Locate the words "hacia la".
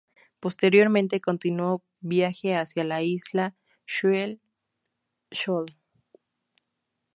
2.55-3.03